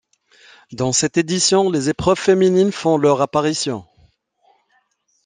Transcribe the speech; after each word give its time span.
Dans 0.71 0.93
cette 0.93 1.17
édition, 1.17 1.69
les 1.69 1.89
épreuves 1.89 2.17
féminines 2.17 2.71
font 2.71 2.97
leur 2.97 3.21
apparition. 3.21 3.85